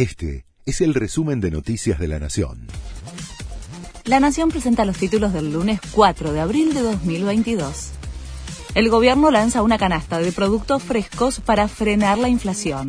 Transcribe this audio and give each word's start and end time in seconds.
Este 0.00 0.46
es 0.64 0.80
el 0.80 0.94
resumen 0.94 1.42
de 1.42 1.50
Noticias 1.50 1.98
de 1.98 2.08
la 2.08 2.18
Nación. 2.18 2.68
La 4.06 4.18
Nación 4.18 4.48
presenta 4.48 4.86
los 4.86 4.96
títulos 4.96 5.34
del 5.34 5.52
lunes 5.52 5.78
4 5.92 6.32
de 6.32 6.40
abril 6.40 6.72
de 6.72 6.80
2022. 6.80 7.90
El 8.74 8.88
gobierno 8.88 9.30
lanza 9.30 9.60
una 9.60 9.76
canasta 9.76 10.18
de 10.18 10.32
productos 10.32 10.82
frescos 10.82 11.40
para 11.40 11.68
frenar 11.68 12.16
la 12.16 12.30
inflación. 12.30 12.88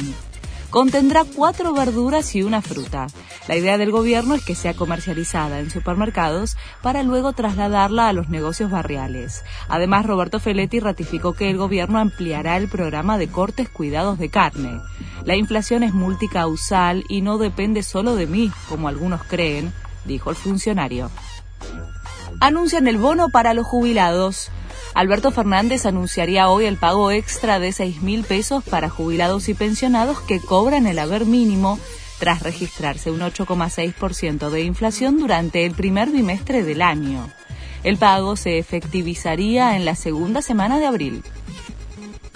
Contendrá 0.69 1.25
cuatro 1.25 1.73
verduras 1.73 2.33
y 2.33 2.43
una 2.43 2.61
fruta. 2.61 3.07
La 3.49 3.57
idea 3.57 3.77
del 3.77 3.91
gobierno 3.91 4.33
es 4.33 4.45
que 4.45 4.55
sea 4.55 4.73
comercializada 4.73 5.59
en 5.59 5.69
supermercados 5.69 6.55
para 6.81 7.03
luego 7.03 7.33
trasladarla 7.33 8.07
a 8.07 8.13
los 8.13 8.29
negocios 8.29 8.71
barriales. 8.71 9.43
Además, 9.67 10.05
Roberto 10.05 10.39
Feletti 10.39 10.79
ratificó 10.79 11.33
que 11.33 11.49
el 11.49 11.57
gobierno 11.57 11.99
ampliará 11.99 12.55
el 12.55 12.69
programa 12.69 13.17
de 13.17 13.27
cortes 13.27 13.67
cuidados 13.67 14.17
de 14.17 14.29
carne. 14.29 14.79
La 15.25 15.35
inflación 15.35 15.83
es 15.83 15.93
multicausal 15.93 17.03
y 17.07 17.21
no 17.21 17.37
depende 17.37 17.83
solo 17.83 18.15
de 18.15 18.25
mí, 18.25 18.51
como 18.67 18.87
algunos 18.87 19.23
creen, 19.23 19.71
dijo 20.05 20.29
el 20.29 20.35
funcionario. 20.35 21.11
Anuncian 22.39 22.87
el 22.87 22.97
bono 22.97 23.29
para 23.29 23.53
los 23.53 23.67
jubilados. 23.67 24.49
Alberto 24.95 25.31
Fernández 25.31 25.85
anunciaría 25.85 26.49
hoy 26.49 26.65
el 26.65 26.77
pago 26.77 27.11
extra 27.11 27.59
de 27.59 27.71
6 27.71 28.01
mil 28.01 28.23
pesos 28.23 28.63
para 28.63 28.89
jubilados 28.89 29.47
y 29.47 29.53
pensionados 29.53 30.19
que 30.21 30.39
cobran 30.39 30.87
el 30.87 30.97
haber 30.97 31.25
mínimo 31.25 31.79
tras 32.19 32.41
registrarse 32.41 33.11
un 33.11 33.19
8,6% 33.19 34.49
de 34.49 34.61
inflación 34.61 35.19
durante 35.19 35.65
el 35.65 35.73
primer 35.73 36.09
bimestre 36.09 36.63
del 36.63 36.81
año. 36.81 37.29
El 37.83 37.97
pago 37.97 38.35
se 38.35 38.59
efectivizaría 38.59 39.75
en 39.75 39.85
la 39.85 39.95
segunda 39.95 40.41
semana 40.41 40.79
de 40.79 40.85
abril. 40.85 41.23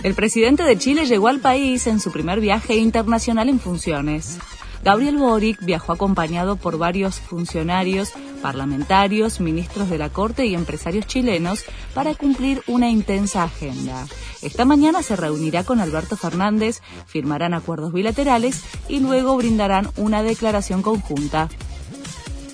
El 0.06 0.14
presidente 0.14 0.62
de 0.62 0.78
Chile 0.78 1.08
llegó 1.08 1.30
al 1.30 1.40
país 1.40 1.88
en 1.88 2.00
su 2.00 2.12
primer 2.12 2.40
viaje 2.40 2.76
internacional 2.76 3.50
en 3.50 3.60
funciones. 3.60 4.38
Gabriel 4.84 5.18
Boric 5.18 5.58
viajó 5.66 5.94
acompañado 5.94 6.58
por 6.58 6.78
varios 6.78 7.20
funcionarios, 7.20 8.14
parlamentarios, 8.40 9.40
ministros 9.40 9.90
de 9.90 9.98
la 9.98 10.12
Corte 10.12 10.46
y 10.46 10.54
empresarios 10.54 11.08
chilenos 11.08 11.64
para 11.96 12.14
cumplir 12.14 12.62
una 12.68 12.92
intensa 12.92 13.42
agenda. 13.46 14.06
Esta 14.44 14.64
mañana 14.64 15.02
se 15.02 15.16
reunirá 15.16 15.64
con 15.64 15.80
Alberto 15.80 16.16
Fernández, 16.16 16.82
firmarán 17.08 17.56
acuerdos 17.56 17.92
bilaterales 17.92 18.62
y 18.88 19.00
luego 19.00 19.36
brindarán 19.38 19.90
una 19.98 20.22
declaración 20.22 20.84
conjunta. 20.84 21.50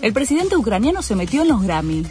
El 0.02 0.14
presidente 0.14 0.56
ucraniano 0.56 1.02
se 1.02 1.18
metió 1.18 1.42
en 1.42 1.50
los 1.50 1.62
Grammy. 1.64 2.06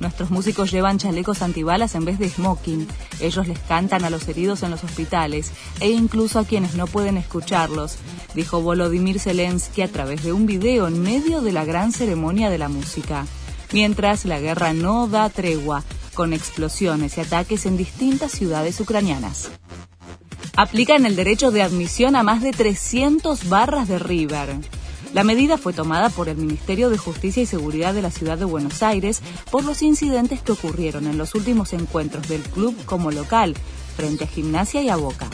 Nuestros 0.00 0.30
músicos 0.30 0.70
llevan 0.70 0.98
chalecos 0.98 1.42
antibalas 1.42 1.94
en 1.94 2.04
vez 2.04 2.18
de 2.18 2.28
smoking. 2.28 2.86
Ellos 3.20 3.46
les 3.46 3.58
cantan 3.60 4.04
a 4.04 4.10
los 4.10 4.26
heridos 4.28 4.62
en 4.62 4.70
los 4.70 4.84
hospitales 4.84 5.52
e 5.80 5.90
incluso 5.90 6.38
a 6.38 6.44
quienes 6.44 6.74
no 6.74 6.86
pueden 6.86 7.16
escucharlos, 7.16 7.96
dijo 8.34 8.60
Volodymyr 8.60 9.20
Zelensky 9.20 9.82
a 9.82 9.88
través 9.88 10.22
de 10.22 10.32
un 10.32 10.46
video 10.46 10.88
en 10.88 11.00
medio 11.00 11.40
de 11.40 11.52
la 11.52 11.64
gran 11.64 11.92
ceremonia 11.92 12.50
de 12.50 12.58
la 12.58 12.68
música. 12.68 13.26
Mientras 13.72 14.24
la 14.24 14.40
guerra 14.40 14.72
no 14.72 15.08
da 15.08 15.28
tregua, 15.30 15.84
con 16.14 16.32
explosiones 16.32 17.18
y 17.18 17.20
ataques 17.20 17.66
en 17.66 17.76
distintas 17.76 18.32
ciudades 18.32 18.80
ucranianas. 18.80 19.50
Aplican 20.56 21.04
el 21.04 21.16
derecho 21.16 21.50
de 21.50 21.62
admisión 21.62 22.14
a 22.14 22.22
más 22.22 22.40
de 22.40 22.52
300 22.52 23.48
barras 23.48 23.88
de 23.88 23.98
River. 23.98 24.56
La 25.14 25.22
medida 25.22 25.58
fue 25.58 25.72
tomada 25.72 26.10
por 26.10 26.28
el 26.28 26.36
Ministerio 26.36 26.90
de 26.90 26.98
Justicia 26.98 27.40
y 27.40 27.46
Seguridad 27.46 27.94
de 27.94 28.02
la 28.02 28.10
Ciudad 28.10 28.36
de 28.36 28.44
Buenos 28.44 28.82
Aires 28.82 29.22
por 29.48 29.64
los 29.64 29.80
incidentes 29.80 30.42
que 30.42 30.50
ocurrieron 30.50 31.06
en 31.06 31.18
los 31.18 31.36
últimos 31.36 31.72
encuentros 31.72 32.28
del 32.28 32.42
club 32.42 32.76
como 32.84 33.12
local, 33.12 33.54
frente 33.96 34.24
a 34.24 34.26
Gimnasia 34.26 34.82
y 34.82 34.88
a 34.88 34.96
Boca. 34.96 35.30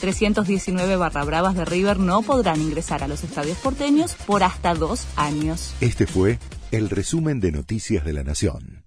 319 0.00 0.96
barra 0.96 1.24
bravas 1.24 1.54
de 1.56 1.66
River 1.66 1.98
no 1.98 2.22
podrán 2.22 2.62
ingresar 2.62 3.04
a 3.04 3.08
los 3.08 3.22
estadios 3.22 3.58
porteños 3.58 4.14
por 4.26 4.42
hasta 4.42 4.74
dos 4.74 5.04
años. 5.16 5.74
Este 5.82 6.06
fue 6.06 6.38
el 6.70 6.88
resumen 6.88 7.38
de 7.40 7.52
Noticias 7.52 8.06
de 8.06 8.14
la 8.14 8.24
Nación. 8.24 8.77